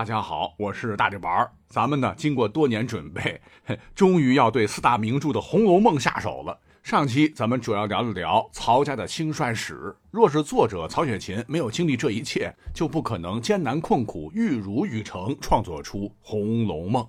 [0.00, 1.46] 大家好，我是大力丸。
[1.68, 3.38] 咱们呢，经过多年准备，
[3.94, 6.58] 终于要对四大名著的《红楼梦》下手了。
[6.82, 9.94] 上期咱们主要聊了聊曹家的兴衰史。
[10.10, 17.02] 若是作者曹雪芹没有经历这一切，就不可能艰难困苦、玉汝于成，创作出《红楼梦》。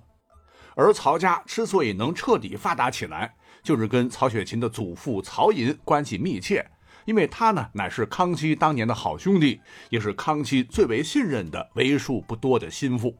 [0.74, 6.62] 而曹家之所以能彻底发达起来，就是跟曹雪芹的祖父曹寅关系密切，
[7.04, 9.60] 因为他呢乃是康熙当年的好兄弟，
[9.90, 13.16] 也是康熙最为信任的为数不多的心腹。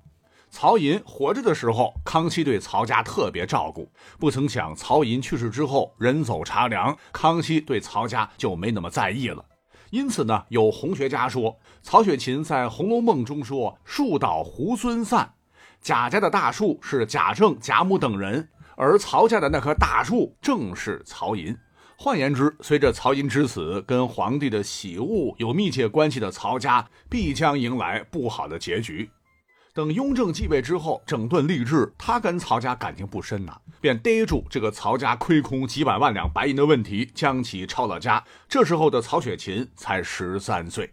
[0.50, 3.90] 曹寅活着的时候，康熙对曹家特别照顾。
[4.18, 9.42] 不曾想，曹寅去世之后，人走茶凉，康熙对曹家就没那么在意了。
[9.88, 15.32] 因此呢，有红学家说，曹雪芹在《红楼梦》中说：“树倒猢狲散，
[15.80, 21.56] 贾家的大树是贾政、贾母等人，而曹家的那棵大树正是曹寅。
[21.96, 29.10] 换言之，随着曹寅之死，跟皇帝的喜恶有密切关系的曹家，必将迎来不好的结局。”
[29.74, 38.22] 等雍正继位之后，整顿吏治，他跟曹家感情不深呐，便逮住这个曹家亏空几百万两白银的问题，将其抄了家。
[38.46, 40.92] 这时候的曹雪芹才十三岁，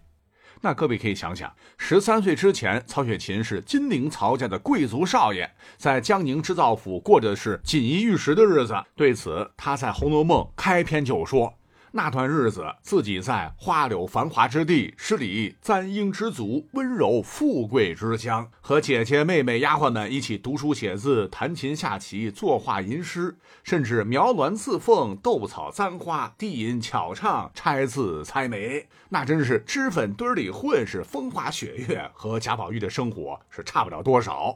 [0.61, 8.75] 那各位可以想想，十三岁之前，曹雪芹是金陵曹家的贵族少爷，在江宁织造府过着是锦衣玉食的日子。
[8.95, 11.53] 对此，他在《红楼梦》开篇就说。
[11.91, 34.55] 那段日子，自己在花柳繁华之地，十里簪缨之族，温柔富贵之乡，和姐姐妹妹、丫鬟们一起读书写字、弹琴下棋、作画吟诗，甚至描鸾刺凤、斗草簪花、低吟巧唱、拆字猜谜，那真是脂粉堆里混，是风花雪月，和贾宝玉的生活是差不了多少。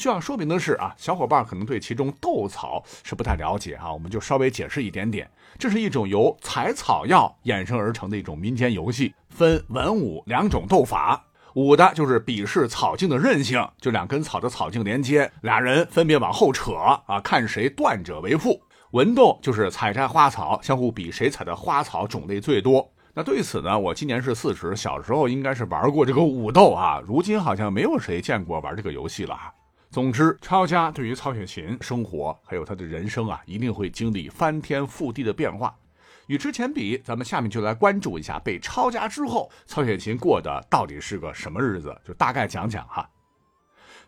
[0.00, 5.30] 需要说明的是啊，小伙伴可能对其中斗草是不太了解哈，我们就稍微解释一点点。
[5.58, 11.22] 这是一种由采草药衍生而成的一种民间游戏，分文武两种斗法。
[11.54, 16.72] 武的就是比试草茎的韧性，就两根草的草茎连接，俩人分别往后扯
[17.06, 18.58] 啊，看谁断者为负。
[18.92, 22.90] 文斗就是采摘花草，相互比谁采的花草种类最多。
[23.12, 29.36] 那对此呢，我今年是四十，小时候应该是玩过这个武斗啊，如今好像没有谁见过玩这个游戏了。
[29.90, 35.76] 总之，抄家对于曹雪芹生活还有他的人生啊，一定会经历翻天覆地的变化。
[36.28, 43.10] 与之前比，咱们下面就来关注一下被抄家之后，曹雪芹过的到底是个什么日子，就大概讲讲哈。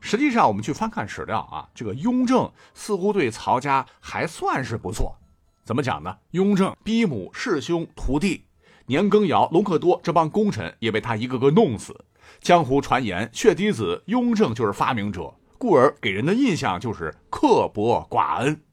[0.01, 5.17] 实际上，我们去翻看史料啊，这个雍正似乎对曹家还算是不错。
[5.65, 6.17] 怎么讲呢？
[6.31, 8.45] 雍正逼母、弑兄、屠弟，
[8.87, 12.05] 年羹尧、隆科多这帮功臣也被他一个个弄死。
[12.41, 15.35] 江湖传言，血滴子雍正就是发明者。
[15.63, 18.65] 故而给人的印象就是刻薄寡恩。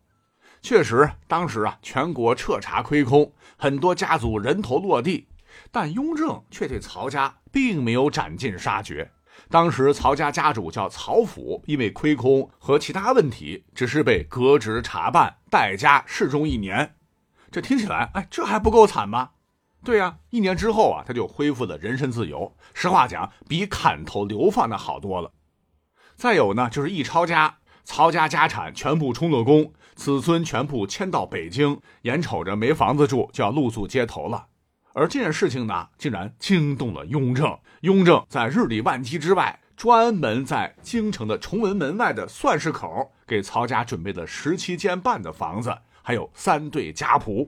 [0.60, 5.28] 确实，当时啊，全国彻查亏空，很多家族人头落地，
[5.70, 9.12] 但雍正却对曹家并没有斩尽杀绝。
[9.52, 16.96] 当时曹家家主叫曹府，因为亏空和其他问题，只是被革职查办，代家示众一年。
[17.52, 19.30] 这听起来，哎，这还不够惨吗？
[19.84, 22.58] 对呀，一年之后啊，他就恢复了人身自由。
[22.74, 25.32] 实话讲，比砍头流放的好多了。
[26.20, 34.48] 再有呢，就是一抄家，曹家家产全部充了公，子孙全部迁到北京，眼瞅着没房子住，就要露宿街头了。
[34.94, 37.58] 而这件事情呢，竟然惊动了雍正。
[37.84, 47.48] 雍正在日理万机之外，专门在京城的崇文门外的算式口，给曹家准备了十七间半的房子，还有三对家仆。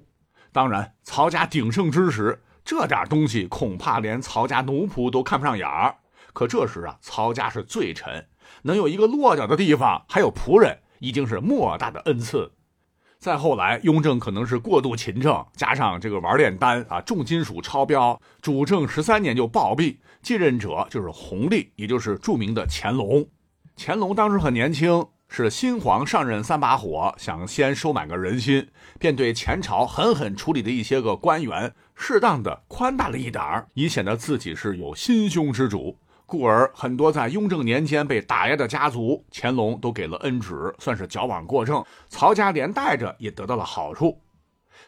[0.54, 5.98] 当然，曹家鼎盛之时，这点东西恐怕连曹家奴仆都看不上眼儿。
[6.32, 8.26] 可这时啊，曹家是罪臣。
[8.64, 12.52] 能有一个落脚的地方，还有仆人，已经是莫大的恩赐。
[13.20, 19.98] 再后来，雍正可能是过度勤政，加上这个玩炼丹啊，重金属超标，主政十三年就暴毙。
[20.24, 23.28] 继任者就是弘历，也就是著名的乾隆。
[23.78, 28.68] 乾隆当时很年轻，是新皇上任三把火，想先收买个人心，
[29.00, 35.98] 便对前朝狠狠处理的一些个官员，适当的宽大了一点儿，以显得自己是有心胸之主。
[36.32, 41.84] 故而，很多在雍正年间被打压的家族，乾隆都给了恩旨，算是矫枉过正。
[42.08, 44.18] 曹家连带着也得到了好处。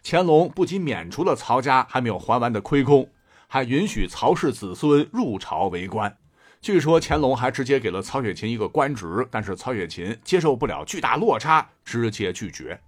[0.05, 3.09] 乾隆不仅免除了曹家还没有还完的亏空，
[3.49, 6.15] 还允许曹氏子孙入朝为官。
[6.61, 12.79] 据说乾隆还直接给了曹雪芹一个官职，但是曹雪芹接受不了巨大落差，直接拒绝。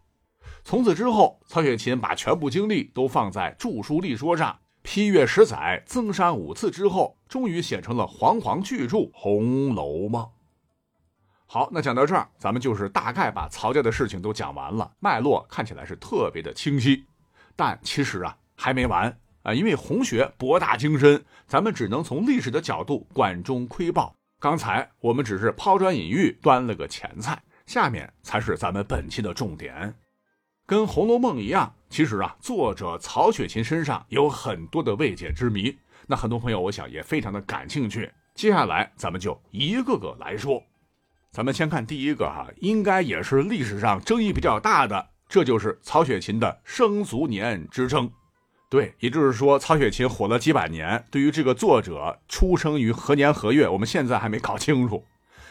[0.63, 4.58] 从此之后，曹雪芹把全部精力都放在著书立说上。
[4.86, 10.24] 批阅十载，增删五次之后，终于写成了煌煌巨著《红楼梦》。
[11.48, 17.04] 好，那讲到这儿，咱们就是大概把曹家的事情都讲完了，脉络看起来是特别的清晰。
[17.56, 24.16] 但其实啊，还没完啊，因为红学博大精深，咱们只能从历史的角度管中窥豹。
[24.40, 29.96] 刚才我们只是抛砖引玉，端了个前菜，下面才是咱们本期的重点。
[30.67, 35.77] 跟《红楼梦》一样，其实啊，作者曹雪芹身上有很多的未解之谜。
[36.07, 38.12] 那很多朋友，我想也非常的感兴趣。
[38.33, 40.63] 接下来，咱们就一个个来说。
[41.31, 48.12] 咱们先看第一个哈，应该也是历史上争议比较大的，这就是曹雪芹的生卒年之争。
[48.67, 55.06] 对，也就是说，曹雪芹火了几百年，对于这个作者出生于何年何月，我们现在还没搞清楚。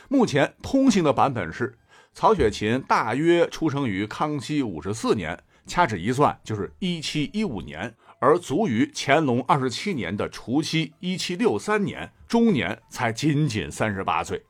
[0.09, 1.79] 目前通行的版本是，
[2.15, 14.41] 曹雪芹大约出生于康熙五十四年，掐指一算就是一七一五年，而卒于乾隆二十七年的除夕一七六三年，终年才仅仅三十八岁。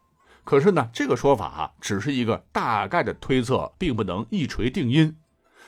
[0.45, 5.17] 可是呢，这个说法啊，只是一个大概的推测，并不能一锤定音。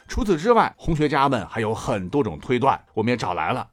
[0.06, 3.70] 除此之外，红学家们还有很多种推断，我们也找来了。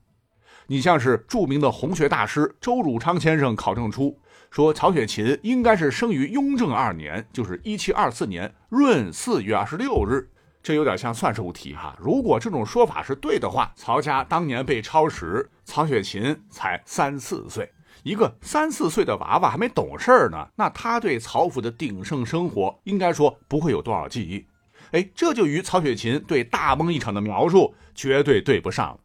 [0.68, 4.18] 你像是著名的红学大师周汝昌先生考证出，
[4.54, 10.30] 说曹雪芹应该是生于雍正二年，就是一七二四年闰四月二十六日。
[10.62, 11.98] 这有点像算术题哈。
[12.00, 17.68] 如果这种说法是对的话，曹家当年被抄时，曹雪芹才三四岁。
[18.04, 24.46] 一个三四岁的娃娃还没懂事儿呢，那他对曹府的鼎盛生活应该说不会有多少记忆。
[24.92, 29.00] 哎，这就与曹雪芹对大梦一场的描述绝对对不上。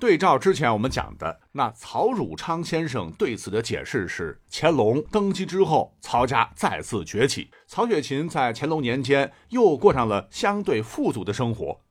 [0.00, 11.82] 对照之前我们讲的，那曹汝昌先生对此的解释是：乾隆登基之后，曹家再次崛起，曹雪芹在乾隆年间又过上了相对富足的生活。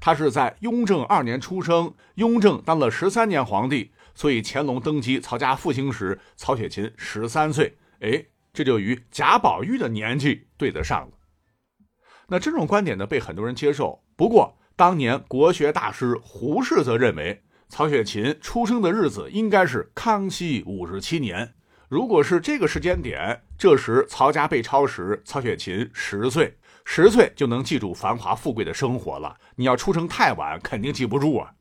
[0.00, 3.92] 他是在雍正二年出生，雍正当了十三年皇帝。
[4.12, 11.12] 所以乾隆登基，曹家复兴时，曹雪芹十三岁，哎，这就与贾宝玉的年纪对得上了。
[12.28, 14.02] 那这种观点呢，被很多人接受。
[14.16, 21.54] 不过，当年国学大师胡适则认为，曹雪芹出生的日子应该是康熙五十七年。
[21.88, 29.34] 如果是这个时间点，这时曹家被抄时，曹雪芹十岁，十岁就能记住繁华富贵的生活了。
[29.54, 31.52] 你要出生太晚，肯定记不住啊。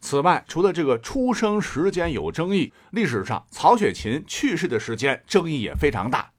[0.00, 6.30] 此外，除了这个出生时间有争议，历史上曹雪芹去世的时间争议也非常大。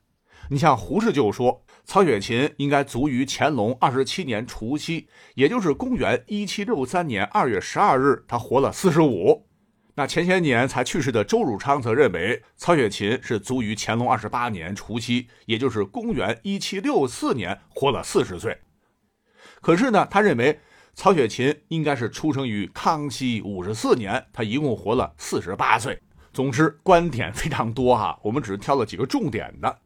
[0.50, 9.48] 你像胡适就说，曹雪芹应该卒于乾隆二十七年除夕，也就是公元一七六三年二月十二日，他活了四十五。
[9.96, 18.58] 那前些年才去世的周汝昌则认为，曹雪芹是卒于乾隆二十八年除夕，也就是公元一七六四年，活了四十岁。
[19.62, 20.60] 可是呢，他认为。
[20.94, 25.98] 曹雪芹应该是出生于康熙五十四年，他一共活了四十八岁。
[26.34, 29.80] 总之，观点非常多哈，我们只是挑了几个重点的。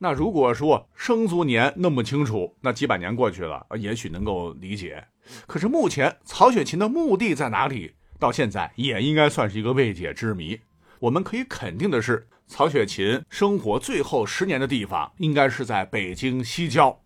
[0.00, 5.04] 那如果说生卒年那么清楚，那几百年过去了，也许能够理解。
[5.46, 10.58] 可是目前曹雪芹的墓地在哪里，到现在也应该算是一个未解之谜。
[11.00, 16.96] 我们可以肯定的是，曹雪芹生活最后十年的地方应该是在北京西郊。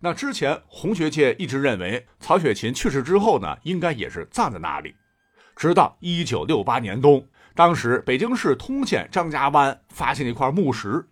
[0.00, 4.94] 那之前红学界一直认为曹雪芹去世之后呢，应该也是葬在那里。
[5.54, 7.22] 直到一九六八年冬，
[7.54, 11.06] 当时北京市通县张家湾发现了一块墓石，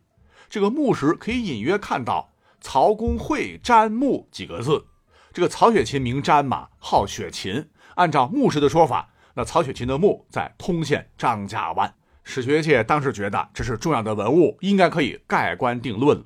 [0.49, 4.87] 这个墓石可以隐约看到“曹公会瞻墓”几个字。
[5.33, 7.69] 这个曹雪芹名瞻嘛，号雪芹。
[7.97, 11.95] 按照墓石的说法，那曹雪芹的墓在通县张家湾。
[12.25, 16.25] 史学界当时觉得这是重要的文物，应该可以盖棺定论了。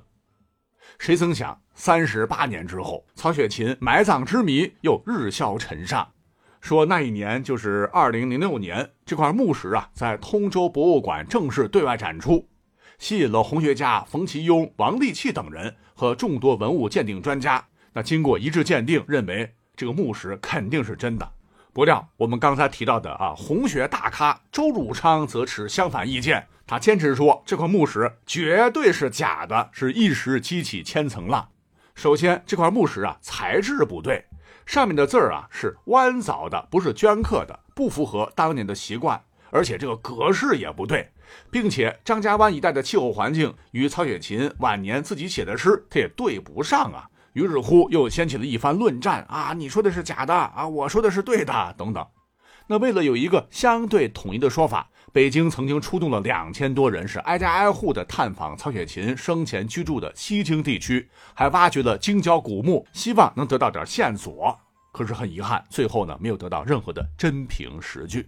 [0.99, 1.59] 谁曾想？
[1.75, 6.07] 三十八年之后，曹雪芹埋葬之谜又日消尘上。
[6.61, 12.47] 说那一年就是二零零六年，这块墓石啊，在通州博物馆正式对外展出，
[13.03, 17.61] 吸引了红学家冯其庸、王立器等人和众多文物鉴定专家。
[17.91, 21.29] 那经过一致鉴定，认为这个木石肯定是真的。
[21.73, 31.49] 不料我们刚才提到的啊，红学大咖周汝昌则持相反意见，他坚持说这块木石绝对是假的，是一时激起千层浪。
[31.95, 34.23] 首先，这块木石啊，材质不对，
[34.65, 39.21] 上面的字儿啊是弯凿的，不是镌刻的，不符合当年的习惯，
[39.53, 41.07] 而且这个格式也不对，
[41.51, 47.07] 并且张家湾一带的气候环境与曹雪芹晚年自己写的诗，他也对不上啊。
[47.33, 52.05] 于是乎，又掀起了一番论战啊，你说的是假的啊，我说的是对的，等等。
[52.67, 54.89] 那为了有一个相对统一的说法。
[55.11, 64.59] 北京曾经出动了两千多人，是挨家挨户的探访曹雪芹生前居住的西京地区，还挖掘了京郊古墓，希望能得到点线索。
[64.91, 68.27] 可是很遗憾，最后呢没有得到任何的真凭实据。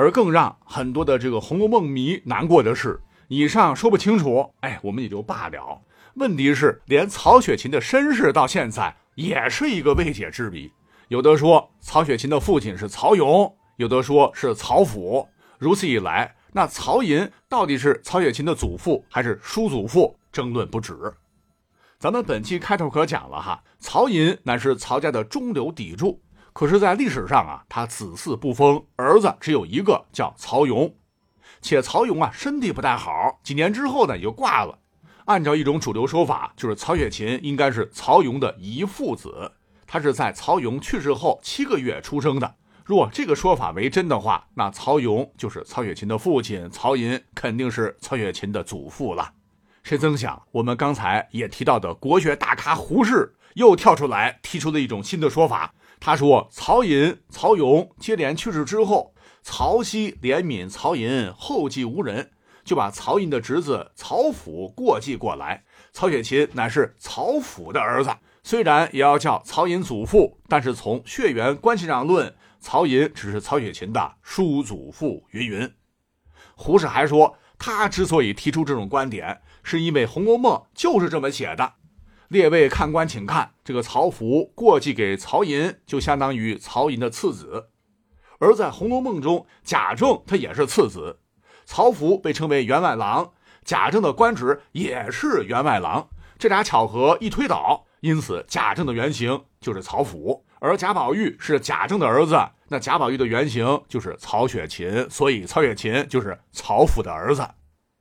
[0.00, 5.78] 而更让很多的这个《红楼梦》迷难过的是，以上说不清楚，哎，我们也就罢了。
[6.14, 10.72] 问题是，连曹雪芹的身世到现在也是一个未解之谜。
[11.08, 15.28] 有的说曹雪芹的父亲是曹勇，有的说是曹府。
[15.58, 20.96] 如此一来，那曹寅到底是曹雪芹的祖父还是叔祖父，争论不止。
[21.98, 26.18] 咱们本期开头可讲了哈，曹寅乃是曹家的中流砥柱，
[26.60, 30.94] 可是，在历史上啊，他子嗣不丰，儿子只有一个，叫曹勇。
[31.62, 34.78] 且曹勇啊，身体不太好，几年之后呢，也就挂了。
[35.24, 39.52] 按照一种主流说法，就是曹雪芹应该是曹勇的遗父子，
[39.86, 42.56] 他是在曹勇去世后七个月出生的。
[42.84, 49.32] 若这个说法为真的话，那曹勇就是曹雪芹的父亲，曹寅肯定是曹雪芹的祖父了。
[49.82, 55.72] 谁曾想，我们刚才也提到的国学大咖胡适又跳出来提出了一种新的说法。
[56.00, 62.30] 他说，曹寅、曹勇接连去世之后，曹丕怜悯曹寅后继无人，
[62.64, 65.62] 就把曹寅的侄子曹府过继过来。
[65.92, 68.10] 曹雪芹乃是曹府的儿子，
[68.42, 72.34] 虽然也要叫曹寅祖父，但是从血缘关系上论。
[72.60, 75.70] 曹寅只是曹雪芹的叔祖父，云云。
[76.54, 81.74] 胡适还说，他之所以提出这种观点，是因为《红楼梦》就是这么写的。
[82.30, 87.70] 列位看官，请看，这个曹福过继给曹寅，就相当于曹寅的次子。
[88.38, 91.18] 而在《红楼梦》中，贾政他也是次子，
[91.64, 93.32] 曹福被称为员外郎，
[93.64, 96.08] 贾政的官职也是员外郎。
[96.38, 100.46] 这俩巧合一推导，因此贾政的原型就是曹府。
[100.60, 107.44] 而贾宝玉是贾政的儿子，那贾宝玉的原型就是曹雪芹，所以曹雪芹就是曹府的儿子，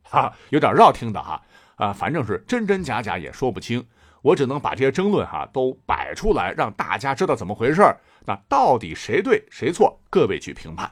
[0.04, 1.42] 哈，有点绕听的哈，
[1.78, 3.88] 啊，反正是真真假假也说不清，
[4.22, 7.82] 我只能把这些争论哈都摆出来，让大家知道怎么回事
[8.26, 10.92] 那到底谁对谁错，各位去评判。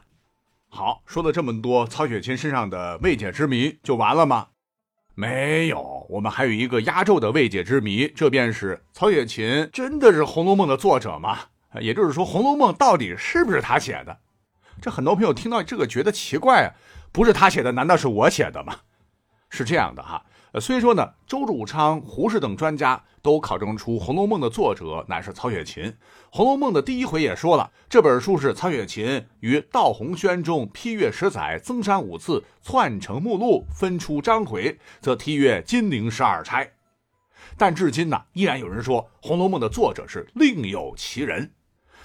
[0.68, 4.48] 好，说了这么多曹雪芹身上的未解之谜，就完了吗？
[5.14, 11.38] 没有，我们还有一个压轴的未解之谜，这便是曹雪芹真的是《红楼梦》的作者吗？
[11.80, 14.18] 也就是说，《红楼梦》到底是不是他写的？
[14.80, 16.74] 这很多朋友听到这个觉得奇怪啊，
[17.10, 18.76] 不是他写的，难道是我写的吗？
[19.50, 25.84] 是这样的哈，呃，虽说呢，周汝昌、胡适等专家都考证出《红楼梦》的作者乃是曹雪芹，
[26.30, 36.64] 《红楼梦》的第一回也说了，这本书是曹雪芹于道洪轩中批阅十载，增删五次，篡成目录，分出章回，则题曰《金陵十二钗》。
[37.58, 41.52] 但至今呢，依然有人说《红楼梦》的作者是另有其人。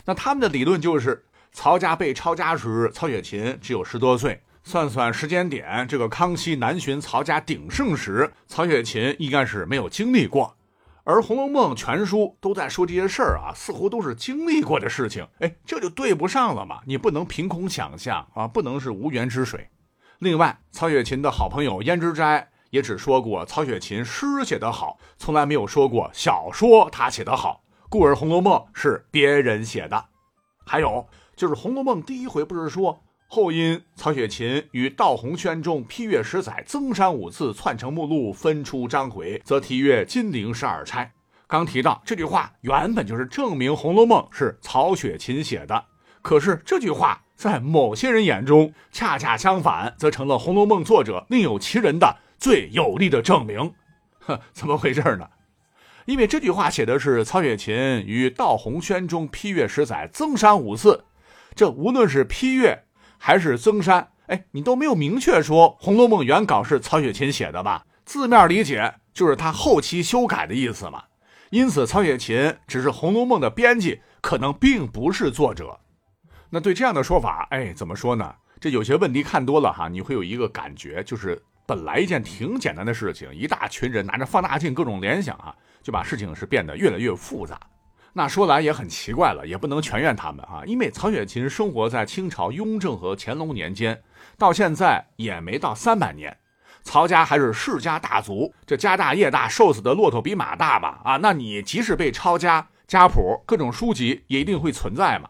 [0.03, 1.23] 那他们的理论就是，
[1.53, 4.41] 曹家被抄家时，曹雪芹只有十多岁。
[4.63, 10.55] 算算时间点，这个康熙南巡曹家鼎盛时，曹雪芹应该是没有经历过。
[11.03, 15.27] 而《红楼梦》全书都在说这些事儿啊，似乎都是经历过的事情。
[15.39, 16.79] 哎，这就对不上了嘛！
[16.85, 19.69] 你不能凭空想象啊，不能是无源之水。
[20.19, 27.65] 另外，曹雪芹的好朋友胭脂斋也只说过曹雪芹诗写得好，从来没有说过小说他写得好。
[27.89, 30.05] 故而《红楼梦》是别人写的，
[30.65, 31.05] 还有
[31.35, 33.03] 就是《红楼梦》第一回不是说
[33.33, 41.05] 后因曹雪芹与道洪轩中批阅十载，增删五次，篡成目录，分出章回，则题曰《金陵十二钗》。
[41.47, 45.83] 刚提到这句话原本就是证明《红楼梦》是曹雪芹写的，
[46.21, 53.73] 可是这句话在某些人眼中恰恰相反，则成了《红楼梦》作者另有其人的最有力的证明。
[54.19, 55.27] 呵， 怎么回事呢？
[56.05, 57.73] 因为这句话写的是曹雪芹
[58.05, 61.05] 与道洪轩中批阅十载，增删五次。
[61.55, 62.83] 这无论是批阅
[63.25, 67.85] 还是增删，哎，你都没有明确说《红楼梦》原稿是曹雪芹写的吧？
[68.03, 71.01] 字面理解就是他后期修改的意思嘛。
[71.49, 75.79] 因此，曹雪芹只是《红楼梦》的编辑，可能并不是作者。
[76.49, 78.35] 那对这样的说法，哎，怎么说呢？
[78.59, 85.55] 这有些问题看多了哈，你会有一个感觉，就是本来一件挺简单的事情，一大群人拿着放大镜各种联想啊。
[85.81, 87.57] 就把事情是变得越来越复杂，
[88.15, 94.03] 那说来也很奇怪了，也不能全怨他们啊，因为曹雪芹生活在清朝雍正和乾隆年间，
[94.37, 96.37] 到现在也没到三百年，
[96.83, 105.29] 曹家还是世家大族，这家大业大，瘦死的骆驼比马大吧啊，那你即使被抄家家谱，各种书籍也一定会存在嘛。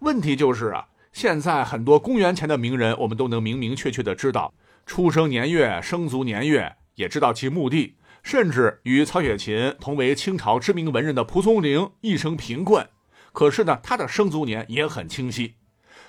[0.00, 4.52] 问题就是啊，现在很多公元前的名人，我们都能明明确确的知道
[4.84, 7.96] 出生年月、生卒年月，也知道其墓地。
[8.28, 12.86] 甚至与曹雪芹同为清朝知名文人的蒲松龄一生贫困，
[13.32, 15.54] 可是呢，他的生卒年也很清晰。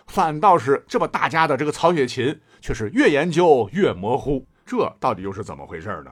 [0.06, 4.46] 反倒是这么大家的这个曹雪芹，却是越研究越模糊。
[4.66, 6.12] 这到底又是怎么回事呢？